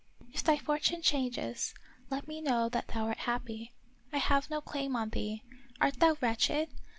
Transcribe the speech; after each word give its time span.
"If 0.33 0.43
thy 0.43 0.57
fortune 0.57 1.03
changes, 1.03 1.75
let 2.09 2.27
me 2.27 2.41
know 2.41 2.69
that 2.69 2.87
thou 2.87 3.05
art 3.05 3.19
happy. 3.19 3.71
I 4.11 4.17
have 4.17 4.49
no 4.49 4.59
claim 4.59 4.95
on 4.95 5.09
thee. 5.09 5.43
Art 5.79 5.99
thou 5.99 6.17
wretched. 6.21 6.69